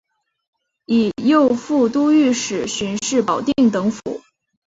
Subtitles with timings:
[0.87, 4.01] 以右副都御史巡视保定等府。